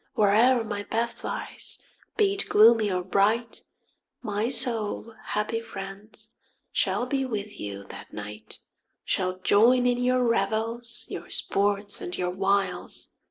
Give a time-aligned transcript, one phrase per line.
[0.15, 1.77] Where'er my path lies,
[2.17, 3.61] be it gloomy or bright,
[4.23, 6.29] My soul, happy friends,
[6.71, 8.57] shall be with you that night;
[9.05, 13.09] Shall join in your revels, your sports and your wiles.